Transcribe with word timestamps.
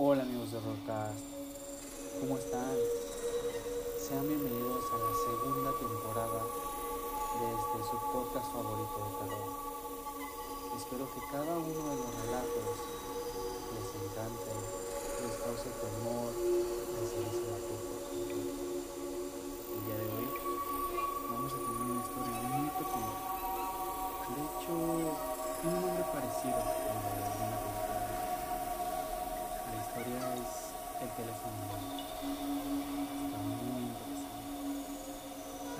Hola 0.00 0.22
amigos 0.22 0.52
de 0.52 0.60
Rockcast, 0.60 1.18
¿cómo 2.20 2.38
están? 2.38 2.78
Sean 3.98 4.28
bienvenidos 4.28 4.84
a 4.94 4.96
la 4.96 5.10
segunda 5.26 5.74
temporada 5.74 6.38
de 6.38 7.46
este 7.50 7.78
su 7.82 7.98
podcast 8.14 8.46
favorito 8.46 8.94
de 8.94 9.10
terror. 9.18 9.50
Espero 10.78 11.02
que 11.10 11.20
cada 11.34 11.50
uno 11.58 11.82
de 11.90 11.96
los 11.98 12.10
relatos 12.14 12.78
les 13.74 13.90
encante, 13.98 14.54
les 15.18 15.34
cause 15.42 15.66
temor, 15.82 16.30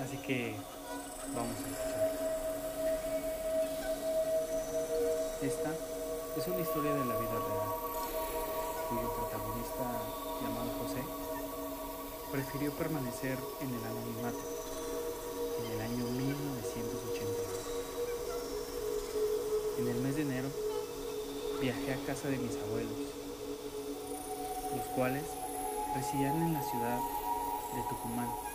Así 0.09 0.17
que 0.25 0.57
vamos 1.37 1.53
a 1.53 1.69
escuchar. 1.69 2.09
Esta 5.43 5.71
es 6.35 6.47
una 6.49 6.61
historia 6.61 6.95
de 6.95 7.05
la 7.05 7.19
vida 7.19 7.37
real, 7.37 7.69
cuyo 8.89 9.13
protagonista, 9.13 9.85
llamado 10.41 10.71
José, 10.81 11.05
prefirió 12.33 12.73
permanecer 12.73 13.37
en 13.61 13.69
el 13.69 13.85
anonimato 13.85 14.41
en 15.59 15.73
el 15.73 15.81
año 15.83 16.05
1982. 16.07 17.37
En 19.79 19.89
el 19.89 20.01
mes 20.01 20.17
de 20.17 20.23
enero 20.23 20.49
viajé 21.61 21.93
a 21.93 22.07
casa 22.07 22.29
de 22.29 22.39
mis 22.39 22.57
abuelos, 22.57 23.13
los 24.75 24.87
cuales 24.97 25.25
residían 25.95 26.41
en 26.41 26.55
la 26.55 26.63
ciudad 26.63 26.99
de 27.75 27.83
Tucumán. 27.91 28.48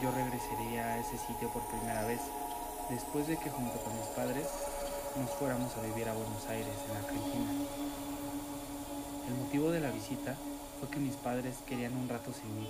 Yo 0.00 0.10
regresaría 0.10 0.86
a 0.86 0.98
ese 0.98 1.18
sitio 1.18 1.48
por 1.52 1.62
primera 1.66 2.04
vez 2.06 2.20
después 2.88 3.26
de 3.26 3.36
que 3.36 3.50
junto 3.50 3.78
con 3.82 3.96
mis 3.96 4.08
padres 4.08 4.46
nos 5.16 5.30
fuéramos 5.30 5.76
a 5.76 5.82
vivir 5.82 6.08
a 6.08 6.14
Buenos 6.14 6.46
Aires, 6.48 6.74
en 6.88 6.96
Argentina. 6.96 7.50
El 9.28 9.34
motivo 9.34 9.70
de 9.70 9.80
la 9.80 9.90
visita 9.90 10.34
fue 10.80 10.88
que 10.88 10.98
mis 10.98 11.16
padres 11.16 11.56
querían 11.66 11.96
un 11.96 12.08
rato 12.08 12.32
sin 12.32 12.48
mí. 12.58 12.68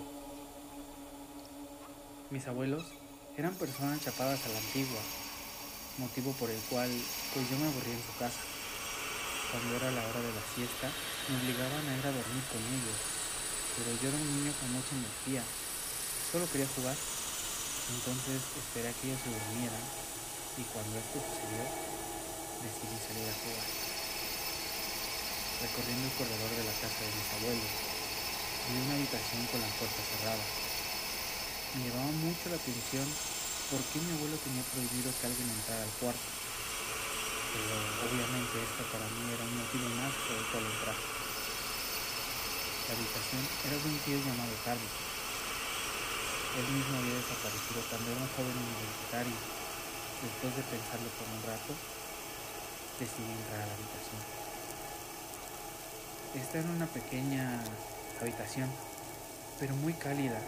Mis 2.30 2.46
abuelos 2.48 2.84
eran 3.36 3.54
personas 3.54 4.00
chapadas 4.00 4.44
a 4.44 4.48
la 4.48 4.58
antigua, 4.58 5.00
motivo 5.98 6.32
por 6.32 6.50
el 6.50 6.60
cual 6.68 6.90
pues 7.32 7.48
yo 7.48 7.58
me 7.58 7.68
aburrí 7.68 7.92
en 7.92 8.02
su 8.02 8.18
casa. 8.18 8.40
Cuando 9.50 9.76
era 9.76 9.90
la 9.90 10.06
hora 10.06 10.20
de 10.20 10.32
la 10.32 10.44
siesta, 10.54 10.88
me 11.28 11.36
obligaban 11.38 11.86
a 11.86 11.96
ir 11.96 12.06
a 12.06 12.12
dormir 12.12 12.44
con 12.50 12.60
ellos, 12.60 12.98
pero 13.76 13.90
yo 14.00 14.08
era 14.08 14.18
un 14.18 14.28
niño 14.36 14.52
con 14.60 14.72
mucha 14.72 14.96
energía, 14.96 15.44
solo 16.32 16.48
quería 16.48 16.66
jugar. 16.72 16.96
Entonces 17.92 18.40
esperé 18.56 18.88
a 18.88 18.96
que 18.96 19.04
ellos 19.04 19.20
se 19.20 19.28
durmieran 19.28 19.84
y 20.56 20.64
cuando 20.72 20.96
esto 20.96 21.20
sucedió, 21.20 21.60
decidí 22.64 22.96
salir 22.96 23.28
a 23.28 23.36
jugar. 23.36 23.68
Recorriendo 25.60 26.08
el 26.08 26.16
corredor 26.16 26.52
de 26.56 26.64
la 26.64 26.76
casa 26.80 27.00
de 27.04 27.12
mis 27.12 27.28
abuelos, 27.36 27.72
vi 28.64 28.80
una 28.80 28.96
habitación 28.96 29.44
con 29.52 29.60
la 29.60 29.72
puerta 29.76 30.00
cerrada. 30.08 30.46
Me 31.76 31.84
llamaba 31.84 32.12
mucho 32.16 32.48
la 32.48 32.56
atención 32.56 33.06
por 33.68 33.80
qué 33.92 34.00
mi 34.00 34.16
abuelo 34.16 34.36
tenía 34.40 34.64
prohibido 34.72 35.12
que 35.12 35.28
alguien 35.28 35.52
entrara 35.52 35.84
al 35.84 35.96
cuarto. 36.00 36.28
Pero 37.52 37.76
obviamente 38.08 38.56
esto 38.56 38.82
para 38.88 39.04
mí 39.04 39.20
era 39.36 39.44
un 39.44 39.56
motivo 39.60 39.84
más 40.00 40.12
por 40.24 40.32
el 40.40 40.46
cual 40.48 40.64
entrar. 40.64 40.96
La 40.96 42.92
habitación 42.96 43.42
era 43.68 43.76
de 43.76 43.88
un 43.92 43.98
tío 44.00 44.16
llamado 44.16 44.56
Carlos. 44.64 45.12
Él 46.52 46.68
mismo 46.68 46.98
había 46.98 47.16
desaparecido 47.16 47.80
cuando 47.88 48.12
era 48.12 48.20
un 48.20 48.28
joven 48.36 48.52
universitario. 48.52 49.38
Después 50.20 50.52
de 50.54 50.62
pensarlo 50.68 51.08
por 51.16 51.26
un 51.32 51.42
rato, 51.48 51.72
decidí 53.00 53.32
entrar 53.32 53.62
a 53.62 53.66
la 53.66 53.74
habitación. 53.74 54.20
Esta 56.36 56.58
era 56.60 56.68
una 56.68 56.86
pequeña 56.86 57.64
habitación, 58.20 58.68
pero 59.58 59.74
muy 59.76 59.94
cálida. 59.94 60.38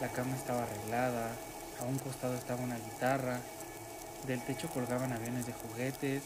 La 0.00 0.08
cama 0.08 0.34
estaba 0.34 0.62
arreglada, 0.62 1.36
a 1.80 1.84
un 1.84 1.98
costado 1.98 2.34
estaba 2.34 2.62
una 2.62 2.78
guitarra, 2.78 3.40
del 4.26 4.42
techo 4.42 4.68
colgaban 4.70 5.12
aviones 5.12 5.46
de 5.46 5.52
juguetes, 5.52 6.22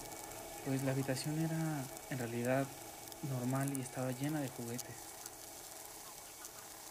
pues 0.65 0.83
la 0.85 0.93
habitación 0.93 1.39
era 1.39 1.85
en 2.11 2.19
realidad 2.19 2.67
normal 3.29 3.77
y 3.77 3.83
estaba 3.83 4.13
llena 4.13 4.41
de 4.41 4.49
juguetes. 4.49 5.12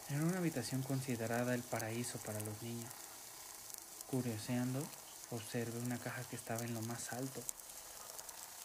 Era 0.08 0.24
una 0.24 0.38
habitación 0.38 0.82
considerada 0.82 1.54
el 1.54 1.62
paraíso 1.62 2.18
para 2.18 2.40
los 2.40 2.60
niños. 2.62 2.90
Curioseando, 4.10 4.86
observé 5.30 5.78
una 5.78 5.98
caja 5.98 6.22
que 6.24 6.36
estaba 6.36 6.62
en 6.64 6.74
lo 6.74 6.82
más 6.82 7.12
alto. 7.12 7.42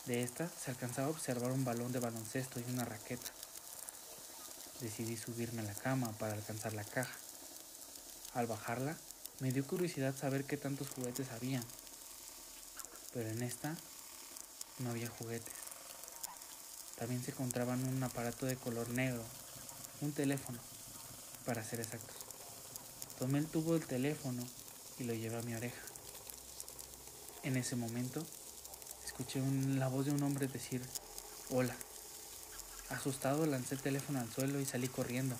De 0.05 0.23
esta 0.23 0.49
se 0.49 0.71
alcanzaba 0.71 1.07
a 1.07 1.11
observar 1.11 1.51
un 1.51 1.63
balón 1.63 1.91
de 1.91 1.99
baloncesto 1.99 2.59
y 2.59 2.63
una 2.71 2.85
raqueta. 2.85 3.31
Decidí 4.81 5.17
subirme 5.17 5.61
a 5.61 5.65
la 5.65 5.73
cama 5.73 6.11
para 6.13 6.33
alcanzar 6.33 6.73
la 6.73 6.83
caja. 6.83 7.15
Al 8.33 8.47
bajarla, 8.47 8.97
me 9.39 9.51
dio 9.51 9.65
curiosidad 9.65 10.15
saber 10.15 10.45
qué 10.45 10.57
tantos 10.57 10.89
juguetes 10.89 11.31
había. 11.31 11.63
Pero 13.13 13.29
en 13.29 13.41
esta 13.41 13.75
no 14.79 14.89
había 14.89 15.09
juguetes. 15.09 15.53
También 16.97 17.23
se 17.23 17.31
encontraban 17.31 17.87
un 17.87 18.03
aparato 18.03 18.45
de 18.45 18.55
color 18.55 18.89
negro, 18.89 19.23
un 20.01 20.11
teléfono, 20.13 20.59
para 21.47 21.63
ser 21.63 21.79
exactos. 21.79 22.17
Tomé 23.17 23.39
el 23.39 23.47
tubo 23.47 23.73
del 23.73 23.87
teléfono 23.87 24.43
y 24.99 25.05
lo 25.05 25.13
llevé 25.13 25.37
a 25.37 25.41
mi 25.41 25.55
oreja. 25.55 25.81
En 27.43 27.55
ese 27.55 27.77
momento 27.77 28.21
escuché 29.05 29.41
la 29.77 29.87
voz 29.87 30.05
de 30.05 30.11
un 30.11 30.21
hombre 30.23 30.47
decir, 30.47 30.81
hola. 31.49 31.75
Asustado 32.89 33.45
lancé 33.45 33.75
el 33.75 33.81
teléfono 33.81 34.19
al 34.19 34.31
suelo 34.31 34.59
y 34.59 34.65
salí 34.65 34.89
corriendo. 34.89 35.37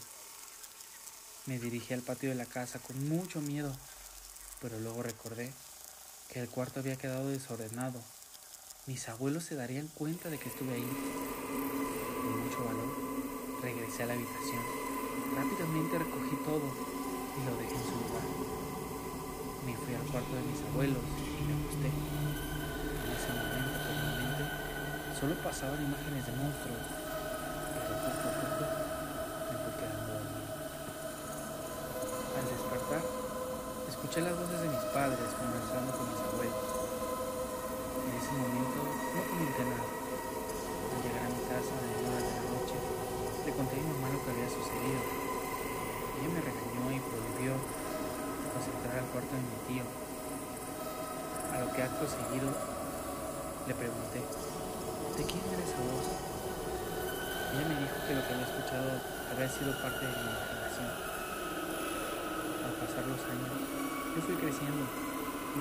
Me 1.45 1.59
dirigí 1.59 1.93
al 1.93 2.01
patio 2.01 2.29
de 2.29 2.35
la 2.35 2.45
casa 2.45 2.79
con 2.79 3.07
mucho 3.09 3.41
miedo, 3.41 3.75
pero 4.61 4.79
luego 4.79 5.03
recordé 5.03 5.51
que 6.29 6.39
el 6.39 6.49
cuarto 6.49 6.79
había 6.79 6.95
quedado 6.95 7.27
desordenado. 7.27 8.01
Mis 8.85 9.09
abuelos 9.09 9.43
se 9.43 9.55
darían 9.55 9.87
cuenta 9.87 10.29
de 10.29 10.39
que 10.39 10.47
estuve 10.47 10.73
ahí. 10.73 10.89
Con 12.21 12.45
mucho 12.45 12.63
valor, 12.63 13.61
regresé 13.61 14.03
a 14.03 14.05
la 14.07 14.13
habitación. 14.13 14.86
Rápidamente 15.35 15.97
recogí 15.97 16.35
todo 16.45 16.67
y 16.67 17.39
lo 17.45 17.53
dejé 17.57 17.73
en 17.73 17.85
su 17.85 17.95
lugar. 17.97 18.25
Me 19.65 19.73
fui 19.77 19.93
al 19.93 20.05
cuarto 20.09 20.33
de 20.33 20.43
mis 20.45 20.61
abuelos 20.69 21.01
y 21.01 21.41
me 21.45 21.53
acosté. 21.57 21.89
En 21.89 23.09
ese 23.13 23.29
momento, 23.33 23.77
por 23.81 25.17
solo 25.17 25.33
pasaban 25.41 25.81
imágenes 25.81 26.25
de 26.25 26.33
monstruos, 26.37 26.85
pero 27.73 27.93
poco 27.97 28.25
a 28.29 28.33
poco 28.37 28.65
me 29.49 29.57
fui 29.57 29.73
dormido. 29.81 30.53
Al 32.37 32.45
despertar, 32.45 33.03
escuché 33.89 34.21
las 34.21 34.37
voces 34.37 34.61
de 34.61 34.69
mis 34.69 34.85
padres 34.93 35.29
conversando 35.33 35.89
con 35.97 36.05
mis 36.13 36.21
abuelos. 36.21 36.65
En 38.05 38.13
ese 38.13 38.31
momento 38.37 38.76
conté 43.67 43.83
a 43.83 43.83
mi 43.83 43.91
mamá 43.99 44.07
lo 44.15 44.23
que 44.23 44.31
había 44.31 44.47
sucedido. 44.47 45.03
Ella 46.15 46.29
me 46.31 46.39
regañó 46.39 46.87
y 46.87 47.03
prohibió 47.03 47.51
pues, 48.55 48.63
entrar 48.63 49.03
al 49.03 49.11
cuarto 49.11 49.35
de 49.35 49.43
mi 49.43 49.59
tío. 49.67 49.83
A 51.51 51.55
lo 51.59 51.67
que 51.75 51.83
acto 51.83 52.07
seguido 52.07 52.47
le 52.47 53.73
pregunté, 53.75 54.23
¿de 54.23 55.23
quién 55.27 55.43
era 55.51 55.63
esa 55.67 55.83
voz? 55.83 56.07
Ella 56.07 57.65
me 57.67 57.75
dijo 57.75 57.97
que 58.07 58.15
lo 58.15 58.23
que 58.23 58.31
había 58.39 58.47
escuchado 58.47 58.89
había 59.35 59.49
sido 59.51 59.71
parte 59.83 60.03
de 60.07 60.15
mi 60.15 60.23
imaginación. 60.31 60.91
Al 62.63 62.73
pasar 62.79 63.03
los 63.03 63.19
años, 63.19 63.51
yo 64.15 64.19
fui 64.23 64.35
creciendo 64.39 64.87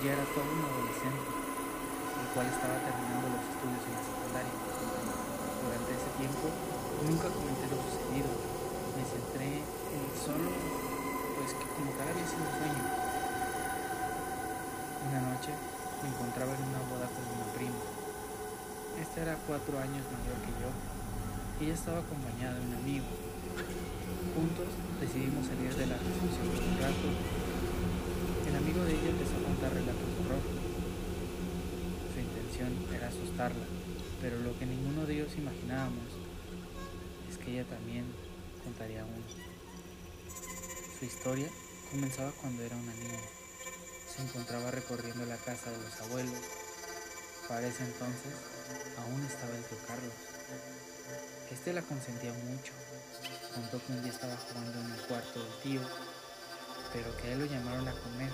ya 0.05 0.12
era 0.12 0.26
todo 0.31 0.44
un 0.44 0.61
adolescente, 0.61 1.26
el 1.26 2.29
cual 2.37 2.47
estaba 2.53 2.76
terminando 2.85 3.32
los 3.32 3.43
estudios 3.49 3.82
en 3.82 3.93
la 3.97 4.03
secundaria. 4.05 4.55
Durante 5.64 5.91
ese 5.97 6.11
tiempo 6.20 6.47
nunca 7.05 7.29
comenté 7.29 7.69
lo 7.69 7.76
sucedido, 7.76 8.31
me 8.97 9.05
centré 9.05 9.61
en 9.61 10.05
solo, 10.17 10.49
pues 11.37 11.53
que 11.53 11.67
como 11.76 11.93
tal 11.93 12.08
había 12.08 12.25
sido 12.25 12.41
un 12.41 12.55
sueño. 12.56 12.85
Una 15.06 15.20
me 15.50 16.08
encontraba 16.08 16.54
en 16.54 16.62
una 16.64 16.82
boda 16.90 17.06
con 17.06 17.25
una 17.25 17.46
prima. 17.54 17.81
Esta 19.00 19.22
era 19.22 19.38
cuatro 19.46 19.78
años 19.78 20.02
mayor 20.08 20.38
que 20.43 20.54
yo 20.60 20.96
ella 21.58 21.72
estaba 21.72 22.00
acompañada 22.00 22.60
de 22.60 22.66
un 22.66 22.75
amigo. 22.75 23.06
Juntos 24.37 24.69
decidimos 25.00 25.46
salir 25.46 25.72
de 25.75 25.87
la 25.87 25.96
recepción 25.96 26.52
por 26.52 26.60
un 26.60 26.76
rato. 26.76 27.08
El 28.44 28.56
amigo 28.56 28.84
de 28.84 28.93
ella 28.93 29.08
empezó 29.08 29.40
a 29.40 29.48
contar 29.48 29.72
relatos 29.72 30.04
de 30.04 30.20
horror. 30.20 30.44
Su 32.12 32.20
intención 32.20 32.76
era 32.93 33.08
asustarla, 33.08 33.64
pero 34.20 34.37
lo 34.40 34.52
que 34.58 34.66
ninguno 34.66 35.06
de 35.06 35.14
ellos 35.14 35.32
imaginábamos 35.38 36.12
es 37.31 37.38
que 37.38 37.52
ella 37.52 37.64
también 37.64 38.04
contaría 38.62 39.04
uno. 39.04 39.25
Su 40.98 41.04
historia 41.06 41.48
comenzaba 41.90 42.32
cuando 42.32 42.62
era 42.62 42.76
una 42.76 42.93
niña. 42.93 43.45
Se 44.17 44.23
encontraba 44.23 44.71
recorriendo 44.71 45.27
la 45.27 45.37
casa 45.37 45.71
de 45.71 45.77
los 45.77 46.01
abuelos. 46.01 46.41
Para 47.49 47.67
ese 47.67 47.85
entonces 47.85 48.33
aún 48.97 49.23
estaba 49.23 49.55
el 49.55 49.63
tío 49.65 49.77
Carlos. 49.87 50.15
Este 51.51 51.73
la 51.75 51.83
consentía 51.83 52.33
mucho. 52.33 52.73
Contó 53.55 53.85
que 53.85 53.93
un 53.93 54.03
día 54.03 54.13
estaba 54.13 54.35
jugando 54.39 54.81
en 54.81 54.93
el 54.93 55.01
cuarto 55.03 55.45
del 55.45 55.63
tío, 55.63 55.83
pero 56.95 57.15
que 57.19 57.29
a 57.29 57.33
él 57.33 57.41
lo 57.41 57.45
llamaron 57.45 57.87
a 57.87 58.01
comer. 58.01 58.31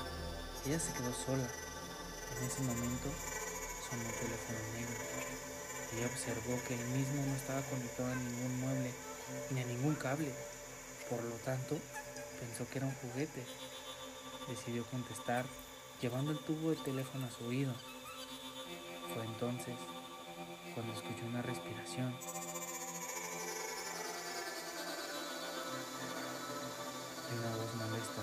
Ella 0.65 0.79
se 0.79 0.93
quedó 0.93 1.13
sola. 1.13 1.49
En 2.39 2.47
ese 2.47 2.63
momento 2.63 3.09
sonó 3.91 4.03
el 4.07 4.15
teléfono 4.15 4.59
negro. 4.75 4.95
Ella 5.97 6.07
observó 6.07 6.63
que 6.69 6.75
el 6.75 6.87
mismo 6.91 7.27
no 7.27 7.35
estaba 7.35 7.61
conectado 7.63 8.13
a 8.13 8.15
ningún 8.15 8.61
mueble 8.61 8.95
ni 9.51 9.61
a 9.61 9.67
ningún 9.67 9.97
cable. 9.97 10.33
Por 11.11 11.25
lo 11.25 11.35
tanto, 11.45 11.77
pensó 12.39 12.71
que 12.71 12.79
era 12.79 12.87
un 12.87 12.95
juguete. 12.95 13.45
Decidió 14.49 14.87
contestar 14.87 15.45
llevando 16.03 16.33
el 16.33 16.39
tubo 16.39 16.71
de 16.71 16.77
teléfono 16.77 17.27
a 17.27 17.31
su 17.31 17.45
oído. 17.45 17.73
Fue 19.15 19.25
entonces 19.25 19.77
cuando 20.75 20.93
escuchó 20.95 21.25
una 21.27 21.43
respiración. 21.43 22.13
Y 27.31 27.39
una 27.39 27.57
voz 27.57 27.75
molesta 27.77 28.23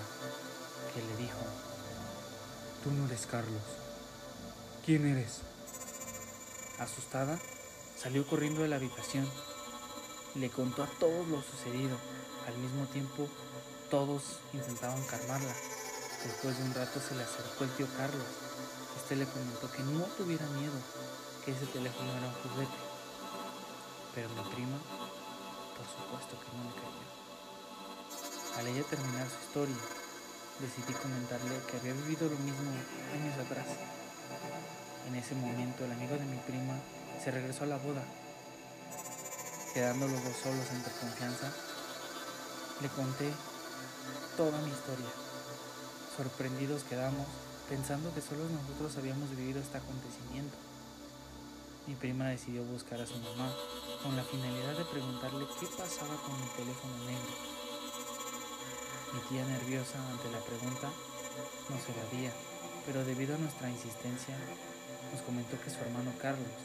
que 0.92 1.02
le 1.02 1.16
dijo, 1.16 1.38
Tú 2.84 2.90
no 2.92 3.06
eres 3.06 3.26
Carlos. 3.26 3.62
¿Quién 4.84 5.06
eres? 5.06 5.40
Asustada, 6.78 7.38
salió 7.96 8.26
corriendo 8.26 8.60
de 8.62 8.68
la 8.68 8.76
habitación. 8.76 9.26
Le 10.34 10.50
contó 10.50 10.82
a 10.82 10.86
todos 10.98 11.26
lo 11.28 11.42
sucedido. 11.42 11.96
Al 12.46 12.56
mismo 12.58 12.86
tiempo, 12.86 13.28
todos 13.90 14.40
intentaban 14.52 15.02
calmarla. 15.04 15.54
Después 16.24 16.58
de 16.58 16.64
un 16.64 16.74
rato 16.74 17.00
se 17.00 17.14
le 17.14 17.22
acercó 17.22 17.64
el 17.64 17.70
tío 17.76 17.86
Carlos. 17.96 18.26
Este 18.94 19.16
le 19.16 19.24
comentó 19.24 19.72
que 19.72 19.82
no 19.82 20.04
tuviera 20.20 20.44
miedo, 20.48 20.76
que 21.42 21.52
ese 21.52 21.64
teléfono 21.64 22.12
era 22.12 22.28
un 22.28 22.34
juguete. 22.44 22.76
Pero 24.14 24.28
mi 24.28 24.42
prima, 24.52 24.76
por 25.80 25.86
supuesto 25.88 26.36
que 26.36 26.52
no 26.52 26.64
le 26.68 26.76
creyó. 26.76 27.08
Al 28.58 28.66
ella 28.66 28.84
terminar 28.84 29.26
su 29.30 29.40
historia, 29.46 29.80
decidí 30.60 30.92
comentarle 30.92 31.56
que 31.64 31.78
había 31.78 31.94
vivido 31.94 32.28
lo 32.28 32.36
mismo 32.36 32.68
años 33.16 33.38
atrás. 33.40 33.66
En 35.08 35.14
ese 35.14 35.34
momento 35.34 35.86
el 35.86 35.92
amigo 35.92 36.16
de 36.16 36.26
mi 36.26 36.36
prima 36.44 36.76
se 37.24 37.30
regresó 37.30 37.64
a 37.64 37.68
la 37.68 37.78
boda. 37.78 38.04
Quedando 39.72 40.06
los 40.06 40.22
dos 40.22 40.36
solos 40.36 40.68
entre 40.70 40.92
confianza, 41.00 41.50
le 42.82 42.88
conté 42.90 43.32
toda 44.36 44.60
mi 44.60 44.68
historia. 44.68 45.29
Sorprendidos 46.16 46.82
quedamos 46.82 47.26
pensando 47.68 48.12
que 48.12 48.20
solo 48.20 48.42
nosotros 48.50 48.96
habíamos 48.98 49.30
vivido 49.30 49.60
este 49.60 49.78
acontecimiento. 49.78 50.56
Mi 51.86 51.94
prima 51.94 52.26
decidió 52.28 52.64
buscar 52.64 53.00
a 53.00 53.06
su 53.06 53.16
mamá 53.18 53.54
con 54.02 54.16
la 54.16 54.24
finalidad 54.24 54.76
de 54.76 54.84
preguntarle 54.86 55.46
qué 55.60 55.66
pasaba 55.66 56.16
con 56.26 56.34
el 56.34 56.50
teléfono 56.58 56.98
negro. 57.06 57.34
Mi 59.14 59.20
tía 59.30 59.44
nerviosa 59.46 60.02
ante 60.10 60.30
la 60.30 60.42
pregunta 60.42 60.90
nos 61.70 61.82
evadía, 61.88 62.32
pero 62.86 63.04
debido 63.04 63.36
a 63.36 63.38
nuestra 63.38 63.70
insistencia 63.70 64.34
nos 65.14 65.22
comentó 65.22 65.60
que 65.62 65.70
su 65.70 65.78
hermano 65.78 66.12
Carlos 66.20 66.58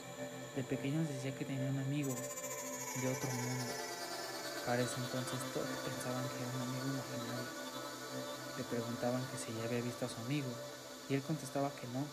de 0.55 0.63
pequeños 0.63 1.07
decía 1.07 1.35
que 1.37 1.45
tenía 1.45 1.69
un 1.69 1.79
amigo 1.79 2.09
de 2.09 3.07
otro 3.07 3.29
mundo. 3.29 3.73
Para 4.65 4.81
ese 4.81 4.95
entonces 4.97 5.37
todos 5.53 5.69
pensaban 5.85 6.25
que 6.33 6.41
era 6.41 6.49
un 6.49 6.61
amigo 6.65 6.85
imaginario. 6.97 7.74
Le 8.57 8.63
preguntaban 8.63 9.21
que 9.31 9.37
si 9.37 9.57
ya 9.57 9.65
había 9.65 9.81
visto 9.81 10.05
a 10.05 10.09
su 10.09 10.19
amigo 10.21 10.47
y 11.09 11.15
él 11.15 11.21
contestaba 11.21 11.71
que 11.75 11.87
no, 11.87 12.05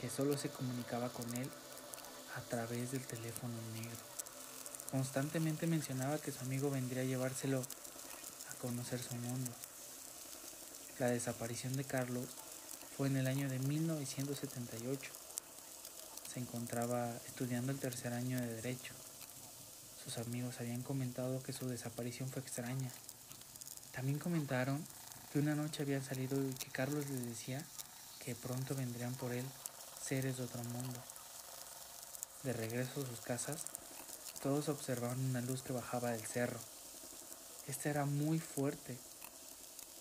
que 0.00 0.08
solo 0.08 0.36
se 0.38 0.48
comunicaba 0.48 1.08
con 1.10 1.32
él 1.34 1.48
a 2.36 2.40
través 2.42 2.92
del 2.92 3.06
teléfono 3.06 3.54
negro. 3.74 3.98
Constantemente 4.90 5.66
mencionaba 5.66 6.18
que 6.18 6.32
su 6.32 6.40
amigo 6.40 6.70
vendría 6.70 7.02
a 7.02 7.06
llevárselo 7.06 7.62
a 8.50 8.54
conocer 8.60 9.02
su 9.02 9.14
mundo. 9.16 9.50
La 10.98 11.08
desaparición 11.08 11.76
de 11.76 11.84
Carlos 11.84 12.26
fue 12.96 13.08
en 13.08 13.16
el 13.16 13.26
año 13.26 13.48
de 13.48 13.58
1978. 13.58 15.12
Se 16.32 16.40
encontraba 16.40 17.14
estudiando 17.26 17.70
el 17.70 17.78
tercer 17.78 18.12
año 18.12 18.40
de 18.40 18.54
Derecho. 18.54 18.94
Sus 20.02 20.18
amigos 20.18 20.58
habían 20.60 20.82
comentado 20.82 21.42
que 21.42 21.52
su 21.52 21.68
desaparición 21.68 22.30
fue 22.30 22.42
extraña. 22.42 22.90
También 23.92 24.18
comentaron 24.18 24.84
que 25.32 25.38
una 25.38 25.54
noche 25.54 25.82
habían 25.82 26.04
salido 26.04 26.42
y 26.42 26.54
que 26.54 26.70
Carlos 26.70 27.08
les 27.08 27.26
decía 27.26 27.62
que 28.18 28.34
pronto 28.34 28.74
vendrían 28.74 29.14
por 29.14 29.32
él 29.32 29.44
seres 30.02 30.38
de 30.38 30.44
otro 30.44 30.62
mundo. 30.64 31.02
De 32.42 32.52
regreso 32.52 33.02
a 33.02 33.06
sus 33.06 33.20
casas, 33.20 33.64
todos 34.42 34.68
observaron 34.68 35.18
una 35.24 35.40
luz 35.40 35.62
que 35.62 35.72
bajaba 35.72 36.12
del 36.12 36.24
cerro. 36.24 36.58
Esta 37.66 37.90
era 37.90 38.06
muy 38.06 38.38
fuerte 38.38 38.96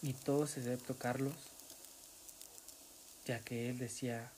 y 0.02 0.14
todos 0.14 0.58
excepto 0.58 0.98
Carlos, 0.98 1.36
ya 3.26 3.42
que 3.42 3.70
él 3.70 3.78
decía 3.78 4.32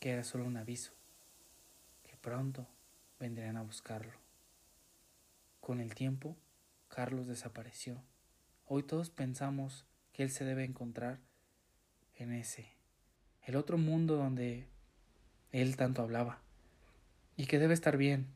que 0.00 0.10
era 0.10 0.24
solo 0.24 0.44
un 0.44 0.56
aviso, 0.56 0.90
que 2.02 2.16
pronto 2.16 2.66
vendrían 3.18 3.56
a 3.56 3.62
buscarlo. 3.62 4.12
Con 5.60 5.80
el 5.80 5.94
tiempo, 5.94 6.36
Carlos 6.88 7.28
desapareció. 7.28 8.02
Hoy 8.66 8.82
todos 8.82 9.10
pensamos 9.10 9.84
que 10.12 10.22
él 10.22 10.30
se 10.30 10.44
debe 10.44 10.64
encontrar 10.64 11.18
en 12.16 12.32
ese, 12.32 12.72
el 13.42 13.56
otro 13.56 13.78
mundo 13.78 14.16
donde 14.16 14.66
él 15.50 15.76
tanto 15.76 16.02
hablaba, 16.02 16.40
y 17.36 17.46
que 17.46 17.58
debe 17.58 17.74
estar 17.74 17.96
bien, 17.96 18.26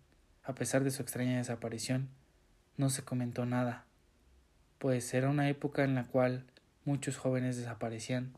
a 0.42 0.54
pesar 0.54 0.84
de 0.84 0.90
su 0.90 1.02
extraña 1.02 1.38
desaparición. 1.38 2.08
No 2.76 2.90
se 2.90 3.04
comentó 3.04 3.46
nada, 3.46 3.86
pues 4.78 5.14
era 5.14 5.30
una 5.30 5.48
época 5.48 5.84
en 5.84 5.94
la 5.94 6.04
cual 6.04 6.44
muchos 6.84 7.16
jóvenes 7.16 7.56
desaparecían 7.56 8.32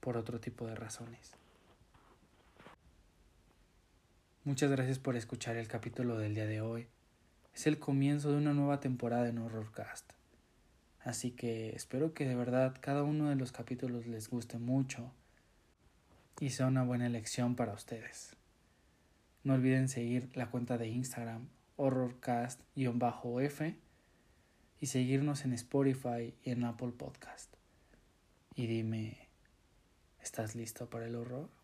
por 0.00 0.16
otro 0.16 0.40
tipo 0.40 0.66
de 0.66 0.74
razones. 0.74 1.32
Muchas 4.44 4.70
gracias 4.70 4.98
por 4.98 5.16
escuchar 5.16 5.56
el 5.56 5.68
capítulo 5.68 6.18
del 6.18 6.34
día 6.34 6.46
de 6.46 6.62
hoy. 6.62 6.88
Es 7.54 7.66
el 7.66 7.78
comienzo 7.78 8.30
de 8.30 8.38
una 8.38 8.54
nueva 8.54 8.80
temporada 8.80 9.28
en 9.28 9.38
Horrorcast. 9.38 10.19
Así 11.02 11.30
que 11.30 11.74
espero 11.74 12.12
que 12.12 12.26
de 12.26 12.34
verdad 12.34 12.76
cada 12.80 13.02
uno 13.02 13.30
de 13.30 13.36
los 13.36 13.52
capítulos 13.52 14.06
les 14.06 14.28
guste 14.28 14.58
mucho 14.58 15.12
y 16.38 16.50
sea 16.50 16.66
una 16.66 16.84
buena 16.84 17.06
elección 17.06 17.56
para 17.56 17.72
ustedes. 17.72 18.36
No 19.42 19.54
olviden 19.54 19.88
seguir 19.88 20.30
la 20.34 20.50
cuenta 20.50 20.76
de 20.76 20.88
Instagram 20.88 21.48
horrorcast-f 21.76 23.76
y 24.80 24.86
seguirnos 24.86 25.44
en 25.44 25.52
Spotify 25.54 26.34
y 26.42 26.50
en 26.50 26.64
Apple 26.64 26.92
Podcast. 26.92 27.54
Y 28.54 28.66
dime, 28.66 29.28
¿estás 30.22 30.54
listo 30.54 30.90
para 30.90 31.06
el 31.06 31.16
horror? 31.16 31.59